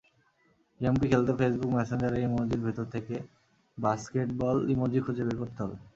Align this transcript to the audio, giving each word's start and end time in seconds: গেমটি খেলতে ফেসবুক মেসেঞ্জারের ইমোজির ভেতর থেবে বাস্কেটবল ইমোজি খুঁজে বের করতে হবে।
গেমটি 0.81 1.05
খেলতে 1.11 1.33
ফেসবুক 1.39 1.69
মেসেঞ্জারের 1.73 2.23
ইমোজির 2.27 2.61
ভেতর 2.65 2.85
থেবে 2.93 3.17
বাস্কেটবল 3.77 4.57
ইমোজি 4.73 4.99
খুঁজে 5.05 5.23
বের 5.27 5.37
করতে 5.41 5.59
হবে। 5.63 5.75